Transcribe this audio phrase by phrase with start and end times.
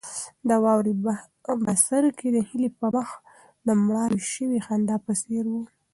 [0.47, 0.93] د واورې
[1.63, 3.09] بڅرکي د هیلې پر مخ
[3.67, 5.63] د مړاوې شوې خندا په څېر وو.